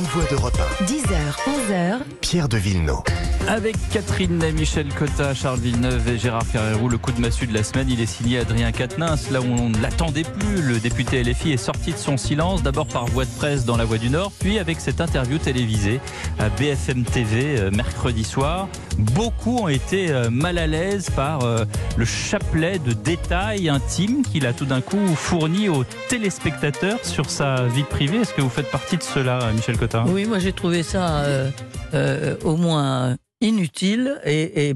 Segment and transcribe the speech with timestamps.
[0.00, 3.02] grande voix d'Europe 10h, 11h, 1, Pierre de Villeneuve.
[3.48, 7.64] Avec Catherine, Michel Cotta, Charles Villeneuve et Gérard Ferrero, le coup de massue de la
[7.64, 9.30] semaine, il est signé Adrien Quatennens.
[9.30, 12.86] Là où on ne l'attendait plus, le député LFI est sorti de son silence, d'abord
[12.86, 16.00] par voie de presse dans La Voix du Nord, puis avec cette interview télévisée
[16.38, 18.68] à BFM TV euh, mercredi soir.
[18.98, 21.64] Beaucoup ont été euh, mal à l'aise par euh,
[21.96, 27.66] le chapelet de détails intimes qu'il a tout d'un coup fourni aux téléspectateurs sur sa
[27.66, 28.18] vie privée.
[28.18, 29.89] Est-ce que vous faites partie de cela, Michel Cotta?
[30.06, 31.50] Oui, moi j'ai trouvé ça euh,
[31.94, 34.74] euh, au moins inutile et, et,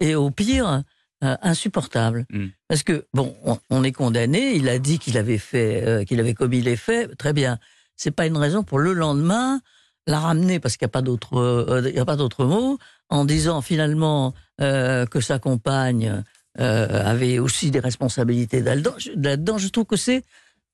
[0.00, 0.82] et au pire
[1.22, 2.26] euh, insupportable.
[2.30, 2.46] Mm.
[2.68, 4.54] Parce que bon, on, on est condamné.
[4.54, 7.16] Il a dit qu'il avait fait, qu'il avait commis les faits.
[7.16, 7.58] Très bien.
[7.96, 9.60] C'est pas une raison pour le lendemain
[10.06, 13.24] la ramener parce qu'il n'y a pas d'autre, il y a pas d'autre mot, en
[13.24, 16.22] disant finalement que sa compagne
[16.58, 20.22] avait aussi des responsabilités Là-dedans, je trouve que c'est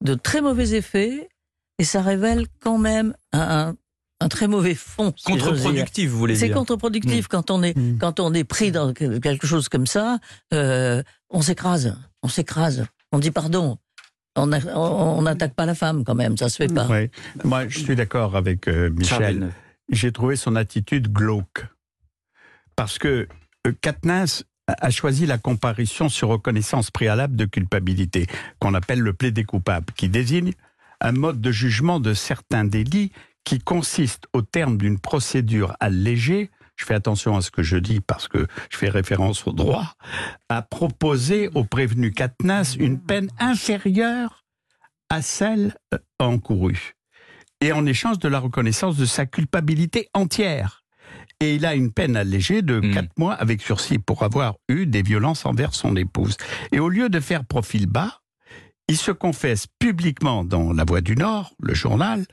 [0.02, 1.28] de très mauvais effets
[1.80, 3.74] et ça révèle quand même un,
[4.28, 5.12] très mauvais fond.
[5.24, 7.98] Contre-productif, vous voulez C'est dire contre-productif quand on est Mm.
[7.98, 10.18] quand on est pris dans que- quelque chose comme ça.
[10.52, 12.84] euh, on s'écrase, on s'écrase.
[13.12, 13.78] On dit pardon.
[14.36, 14.46] On
[15.22, 16.86] n'attaque pas la femme quand même, ça se fait pas.
[16.88, 17.10] Oui.
[17.44, 19.50] Moi, je suis d'accord avec euh, Michel.
[19.90, 21.66] J'ai trouvé son attitude glauque.
[22.76, 23.26] Parce que
[23.66, 28.26] euh, Katniss a a choisi la comparution sur reconnaissance préalable de culpabilité,
[28.60, 30.52] qu'on appelle le plaidé coupable, qui désigne
[31.00, 33.12] un mode de jugement de certains délits
[33.44, 38.00] qui consiste, au terme d'une procédure allégée, je fais attention à ce que je dis
[38.00, 39.94] parce que je fais référence au droit,
[40.48, 44.44] à proposer au prévenu Katniss une peine inférieure
[45.10, 46.94] à celle euh, encourue.
[47.60, 50.82] Et en échange de la reconnaissance de sa culpabilité entière.
[51.40, 52.94] Et il a une peine allégée de Mm.
[52.94, 56.36] 4 mois avec sursis pour avoir eu des violences envers son épouse.
[56.72, 58.19] Et au lieu de faire profil bas,
[58.90, 62.26] il se confesse publiquement dans La Voix du Nord, le journal,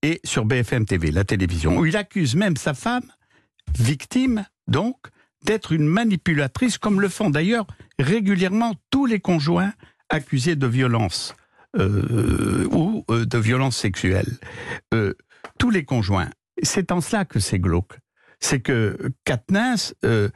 [0.00, 3.10] et sur BFM TV, la télévision, où il accuse même sa femme,
[3.76, 4.96] victime donc,
[5.44, 7.66] d'être une manipulatrice, comme le font d'ailleurs
[7.98, 9.72] régulièrement tous les conjoints
[10.08, 11.34] accusés de violence
[11.76, 14.38] euh, ou euh, de violence sexuelle.
[14.94, 15.14] Euh,
[15.58, 16.30] tous les conjoints.
[16.62, 17.98] C'est en cela que c'est glauque.
[18.38, 19.10] C'est que
[20.04, 20.28] euh,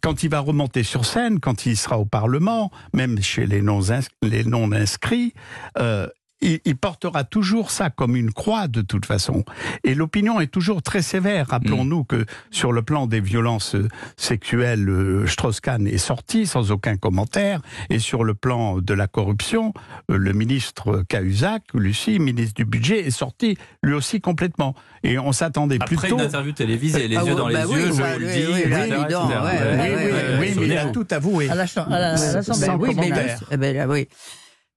[0.00, 5.34] quand il va remonter sur scène, quand il sera au Parlement, même chez les non-inscrits,
[5.78, 6.08] euh,
[6.40, 9.44] il, il portera toujours ça comme une croix de toute façon.
[9.84, 11.48] Et l'opinion est toujours très sévère.
[11.48, 16.96] Rappelons-nous que sur le plan des violences euh, sexuelles, euh, Strauss-Kahn est sorti sans aucun
[16.96, 17.60] commentaire.
[17.90, 19.72] Et sur le plan de la corruption,
[20.10, 24.74] euh, le ministre Cahuzac, Lucie, ministre du Budget, est sorti lui aussi complètement.
[25.02, 26.18] Et on s'attendait Après plutôt...
[26.18, 28.26] une interview télévisée, les Ah yeux ouais, dans les bah oui, yeux, je bah le
[28.26, 31.48] oui, dis, oui, dis mais il a tout avoué.
[31.48, 32.68] À l'Assemblée.
[32.78, 34.08] Oui, mais eh ben là, oui.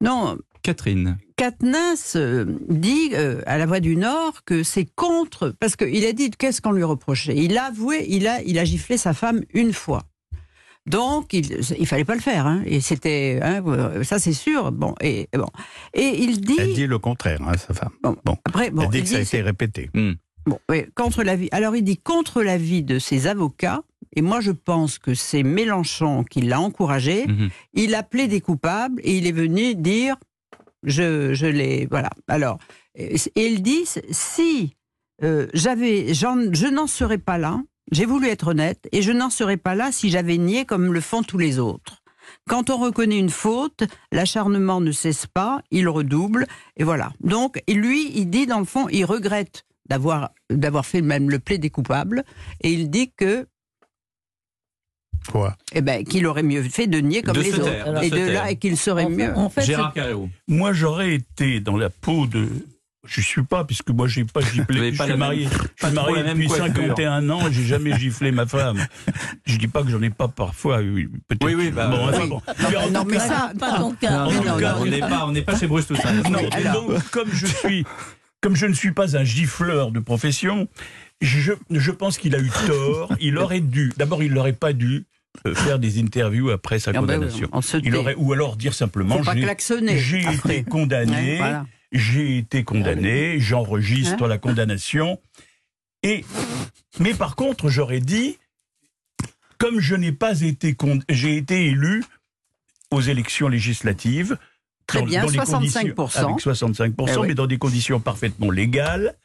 [0.01, 1.17] Non, Catherine.
[1.37, 6.11] Katniss euh, dit euh, à la Voix du Nord que c'est contre, parce qu'il a
[6.13, 7.35] dit qu'est-ce qu'on lui reprochait?
[7.35, 10.03] Il a avoué, il a, il a giflé sa femme une fois.
[10.85, 14.71] Donc, il, il fallait pas le faire, hein, et c'était, hein, euh, ça c'est sûr.
[14.71, 15.45] Bon, et bon,
[15.93, 17.91] et il dit, Elle dit le contraire, hein, sa femme.
[18.01, 18.37] Bon, Bon.
[18.45, 19.89] après, bon, Elle dit il que ça a été répété.
[20.45, 21.47] Bon, oui, contre l'avis.
[21.51, 23.81] Alors il dit contre l'avis de ses avocats.
[24.15, 27.27] Et moi, je pense que c'est Mélenchon qui l'a encouragé.
[27.27, 27.49] Mhm.
[27.75, 30.15] Il a plaidé coupable et il est venu dire
[30.83, 31.87] je, je l'ai.
[31.89, 32.09] Voilà.
[32.27, 32.59] Alors,
[32.95, 34.75] et et il dit si
[35.23, 37.61] euh, j'avais, je n'en serais pas là.
[37.91, 41.01] J'ai voulu être honnête et je n'en serais pas là si j'avais nié comme le
[41.01, 42.03] font tous les autres.
[42.47, 46.45] Quand on reconnaît une faute, l'acharnement ne cesse pas, il redouble,
[46.77, 47.11] et voilà.
[47.21, 51.71] Donc, lui, il dit dans le fond, il regrette d'avoir d'avoir fait même le plaidé
[51.71, 52.23] coupable,
[52.61, 53.47] et il dit que,
[55.31, 58.09] Quoi eh ben, qu'il aurait mieux fait de nier comme De les autres, taire, et
[58.09, 58.43] de taire.
[58.43, 59.31] là, et qu'il serait En mieux.
[59.35, 60.29] en fait, Gérard Carreau.
[60.47, 62.47] Moi, j'aurais été dans la peau de.
[63.07, 64.91] Je suis pas, puisque moi, j'ai pas giflé.
[64.91, 66.65] Je pas suis marié, même- je pas suis marié depuis coiffure.
[66.65, 68.85] 51 ans et j'ai jamais giflé ma femme.
[69.45, 71.09] Je dis pas que j'en ai pas parfois eu.
[71.27, 71.45] Peut-être.
[71.45, 72.09] Oui, oui, bah, bon, oui.
[72.13, 72.41] enfin, bon.
[72.91, 74.11] Non, tout mais cas- ça, Pas ton cas.
[74.11, 76.11] Non, En non, tout cas, on n'est pas, on n'est pas chez Bruce Toussaint.
[76.29, 77.85] Non, Oui, et donc, comme je suis,
[78.41, 80.67] comme je ne suis pas un gifleur de profession,
[81.21, 83.13] je, je pense qu'il a eu tort.
[83.21, 83.91] Il aurait dû.
[83.97, 85.05] D'abord, il n'aurait pas dû
[85.55, 87.49] faire des interviews après sa Ah oui, condamnation.
[87.83, 91.65] Il aurait, ou alors dire simplement, j'ai- été condamné, Ouais, voilà.
[91.91, 95.19] j'ai été condamné, j'enregistre la condamnation.
[96.03, 96.25] Et,
[96.99, 98.37] mais par contre, j'aurais dit,
[99.57, 100.75] comme je n'ai pas été,
[101.09, 102.03] j'ai été élu
[102.91, 104.37] aux élections législatives.
[104.87, 105.51] Très bien, les 65%.
[105.59, 107.27] conditions- Avec 65%, Eh oui.
[107.27, 109.15] mais dans des conditions parfaitement légales.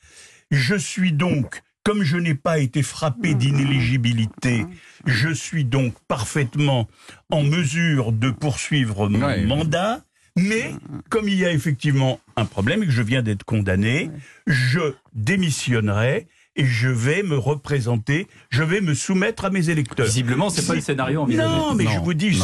[0.50, 4.64] Je suis donc, comme je n'ai pas été frappé d'inéligibilité,
[5.06, 6.88] je suis donc parfaitement
[7.30, 9.44] en mesure de poursuivre mon Ouais.
[9.44, 10.02] mandat,
[10.36, 10.74] Mais
[11.10, 14.10] comme il y a effectivement un problème et que je viens d'être condamné,
[14.48, 14.80] je
[15.12, 20.06] démissionnerai et je vais me représenter, je vais me soumettre à mes électeurs.
[20.06, 21.48] Visiblement, c'est pas le scénario envisagé.
[21.48, 22.38] Non, mais Non, je vous dis,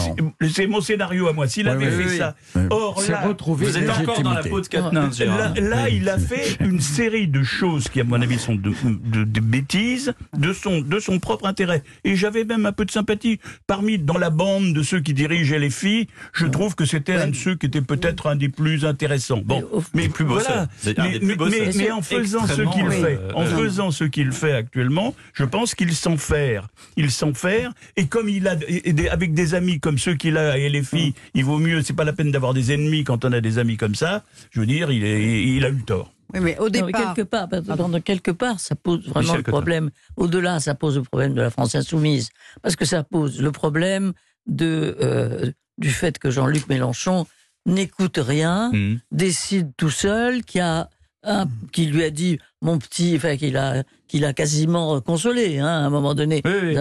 [0.50, 1.46] c'est- mon scénario à moi.
[1.48, 2.62] S'il Ouais, avait fait oui, ça, oui.
[2.70, 5.10] or là, Vous êtes encore dans la peau de Katnins.
[5.20, 8.72] Là, là, il a fait une série de choses qui, à mon avis, sont de,
[9.04, 11.82] de- de bêtises de son, de son propre intérêt.
[12.04, 13.38] Et j'avais même un peu de sympathie.
[13.66, 17.28] Parmi, dans la bande de ceux qui dirigent les filles, je trouve que c'était un
[17.28, 19.40] de ceux qui était peut-être un des plus intéressants.
[19.44, 19.64] Bon,
[19.94, 20.68] Mais plus voilà.
[20.78, 23.90] C'est un Mais, mais- mais- mais en faisant ce qu'il fait, euh, en euh, faisant
[24.00, 26.68] ce qu'il fait actuellement, je pense qu'il s'en faire.
[26.96, 27.72] Il s'en faire.
[27.96, 30.68] Et comme il a, et- et des- avec des amis comme ceux qu'il a et
[30.70, 33.40] les filles, il vaut mieux, c'est pas la peine d'avoir des ennemis quand on a
[33.42, 34.24] des amis comme ça.
[34.52, 36.12] Je veux dire, il, est, il a eu tort.
[36.32, 39.36] Oui, mais au Non, mais départ, quelque part, pardon, quelque part, ça pose vraiment Michel
[39.38, 39.90] le problème.
[40.16, 42.30] Au-delà, ça pose le problème de la France insoumise,
[42.62, 44.12] parce que ça pose le problème
[44.46, 47.26] de euh, du fait que Jean-Luc Mélenchon
[47.66, 48.98] n'écoute rien, hum.
[49.12, 50.88] décide tout seul, qui a
[51.22, 55.66] un, qui lui a dit mon petit, enfin qu'il a qu'il a quasiment consolé hein,
[55.66, 56.76] à un moment donné, Oui, oui.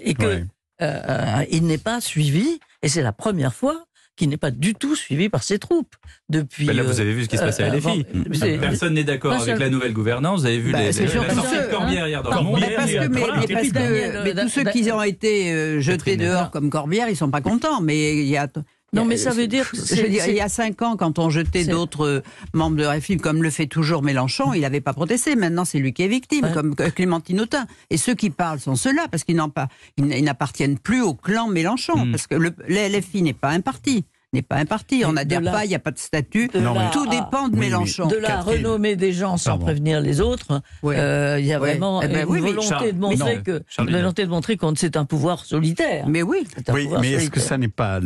[0.00, 0.44] Et que
[0.82, 3.84] euh, il n'est pas suivi, et c'est la première fois
[4.14, 5.94] qu'il n'est pas du tout suivi par ses troupes
[6.28, 6.66] depuis.
[6.66, 7.80] Ben là, euh, vous avez vu ce qui se passait à euh,
[8.34, 10.40] c'est- Personne n'est d'accord avec seul- la nouvelle gouvernance.
[10.40, 12.36] Vous avez vu Bah, les, c'est les- surtout la sortie de Corbière hier dans hein.
[12.38, 12.60] le Monde.
[12.60, 13.36] Mais parce que, mais, Voilà.
[13.48, 17.08] mais parce que- mais euh, tous ceux qui ont été euh, jetés dehors comme Corbière,
[17.08, 17.80] ils sont pas contents.
[17.80, 18.48] Mais il y a.
[18.94, 21.18] Non, mais ça veut dire que Je veux dire, il y a cinq ans, quand
[21.18, 22.22] on jetait d'autres euh,
[22.52, 25.34] membres de RFI, comme le fait toujours Mélenchon, il n'avait pas protesté.
[25.34, 26.52] Maintenant, c'est lui qui est victime, Ouais.
[26.52, 27.66] comme Clémentine Autain.
[27.88, 29.40] Et ceux qui parlent sont ceux-là, parce qu'ils
[29.98, 32.10] n'appartiennent plus au clan Mélenchon, Mm.
[32.10, 34.04] parce que le, le LFI n'est pas un parti.
[34.34, 35.02] N'est pas un parti.
[35.04, 36.48] On n'adhère pas, il n'y a pas de statut.
[36.48, 37.60] de Non, là mais- Tout à- dépend de oui.
[37.66, 38.06] Mélenchon.
[38.06, 38.64] de la Catherine.
[38.66, 39.64] renommer des gens sans Pardon.
[39.66, 40.96] prévenir les autres, Ouais.
[40.98, 41.72] euh, il y a Ouais.
[41.74, 44.30] vraiment Eh ben une oui, mais volonté Charles- de montrer non, que Charles volonté de
[44.30, 46.08] montrer qu'on c'est un pouvoir solitaire.
[46.08, 46.46] Mais oui.
[46.56, 48.00] C'est un Oui, mais est-ce que ça n'est pas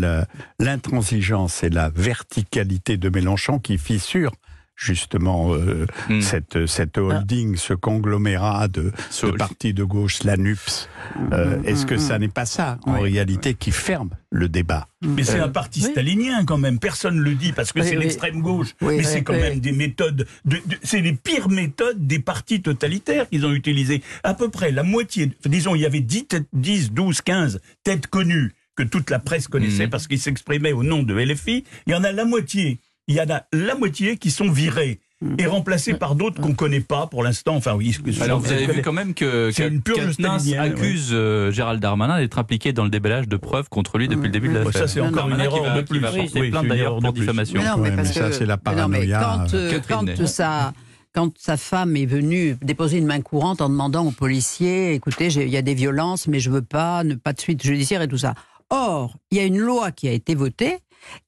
[0.58, 4.32] l'intransigeance et la verticalité de Mélenchon qui fissure
[4.76, 6.20] justement euh, Hmm.
[6.20, 10.88] cette, cette holding, ce conglomérat de, de So- partis de gauche, la NUPS
[11.32, 13.10] Euh, Est-ce que ça n'est pas ça, en Oui.
[13.12, 14.88] réalité, qui ferme le débat?
[15.02, 15.90] Mais c'est Euh, un parti oui.
[15.92, 16.78] stalinien quand même.
[16.78, 18.02] Personne ne le dit parce que Oui, c'est oui.
[18.04, 18.74] l'extrême gauche.
[18.82, 19.40] Oui, mais oui, c'est quand oui.
[19.40, 20.26] même des méthodes.
[20.44, 24.02] De, de- c'est les pires méthodes des partis totalitaires qu'ils ont utilisées.
[24.24, 25.30] À peu près la moitié.
[25.46, 29.48] Disons, il y avait 10, têtes- 10 12, 15 têtes connues que toute la presse
[29.48, 29.90] connaissait Mhm.
[29.90, 31.64] parce qu'ils s'exprimaient au nom de LFI.
[31.86, 32.78] Il y en a la moitié.
[33.08, 35.00] Il y en a la moitié qui sont virés
[35.38, 37.56] et remplacés par d'autres qu'on connaît pas pour l'instant.
[37.56, 37.96] Enfin, oui.
[38.20, 42.84] Alors vous avez vu quand même que Katnins accuse euh, Gérald Darmanin d'être impliqué dans
[42.84, 44.72] le déballage de preuves contre lui depuis le début de l'affaire.
[44.72, 46.04] ça, c'est encore une erreur de plus.
[46.34, 47.60] Oui, plainte d'ailleurs pour diffamation.
[47.60, 50.14] Mais non, mais ça, c'est la mais non, mais paranoïa, quand, euh, Catherine.
[50.16, 50.72] quand sa,
[51.14, 55.48] quand sa femme est venue déposer une main courante en demandant aux policiers, écoutez, il
[55.48, 58.18] y a des violences, mais je veux pas, ne pas de suite judiciaire et tout
[58.18, 58.34] ça.
[58.68, 60.78] Or, il y a une loi qui a été votée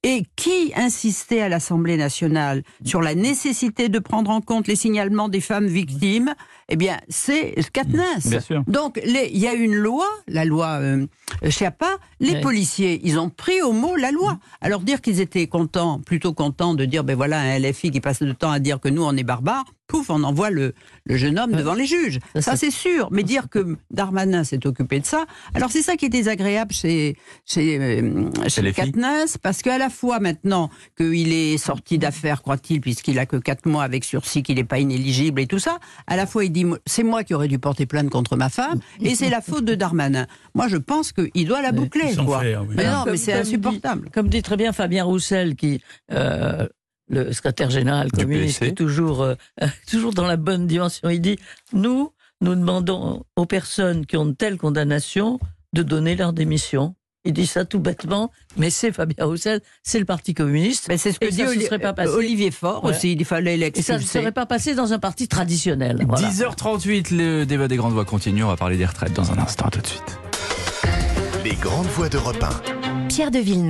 [0.02, 5.28] et qui insistait à l'Assemblée nationale sur la nécessité de prendre en compte les signalements
[5.28, 6.34] des femmes victimes?
[6.68, 8.26] Eh bien, c'est Katniss.
[8.26, 8.62] Bien sûr.
[8.66, 11.06] Donc, il y a une loi, la loi euh,
[11.48, 14.38] Chiappa, les policiers, ils ont pris au mot la loi.
[14.60, 18.20] Alors, dire qu'ils étaient contents, plutôt contents de dire, ben voilà, un LFI qui passe
[18.20, 20.74] le temps à dire que nous, on est barbares, pouf, on envoie le,
[21.06, 22.18] le jeune homme devant les juges.
[22.34, 23.08] Ça, Ça, c'est sûr.
[23.10, 25.24] Mais dire que Darmanin s'est occupé de ça,
[25.54, 28.72] alors c'est ça qui est désagréable chez, chez, euh, chez les.
[28.72, 33.66] Katniss, parce qu'à la fois maintenant qu'il est sorti d'affaires, croit-il, puisqu'il a que 4
[33.66, 36.66] mois avec sursis, qu'il n'est pas inéligible et tout ça, à la fois il dit
[36.86, 39.74] c'est moi qui aurais dû porter plainte contre ma femme et c'est la faute de
[39.74, 40.26] Darmanin.
[40.54, 42.12] Moi je pense qu'il doit la boucler.
[42.12, 42.40] Sans Quoi.
[42.40, 42.74] faire, oui.
[42.76, 44.04] Mais non, Comme- mais c'est insupportable.
[44.04, 45.80] dit- comme dit très bien Fabien Roussel, qui
[46.12, 46.68] euh,
[47.08, 49.34] le secrétaire général communiste, est toujours euh,
[49.90, 51.08] toujours dans la bonne dimension.
[51.08, 51.38] Il dit
[51.72, 55.40] nous nous demandons aux personnes qui ont de telles condamnations
[55.72, 56.94] de donner leur démission.
[57.24, 60.86] Il dit ça tout bêtement, mais c'est Fabien Roussel, c'est le Parti communiste.
[60.88, 62.10] Mais c'est ce que Et dit ça se Oli- serait pas passé.
[62.12, 62.96] Olivier Faure Voilà.
[62.96, 64.20] aussi, il fallait Et ça ne l'expulser.
[64.20, 66.06] serait pas passé dans un parti traditionnel.
[66.08, 66.28] Voilà.
[66.28, 68.44] 10h38, le débat des grandes voix continue.
[68.44, 70.18] On va parler des retraites dans un instant, tout de suite.
[71.44, 73.08] Les grandes voix d'Europe 1.
[73.08, 73.66] Pierre de Villeneuve.